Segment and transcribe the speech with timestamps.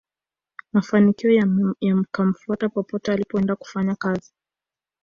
[0.73, 1.31] mafanikio
[1.79, 4.33] yakamfuata popote alipoenda kufanya kazi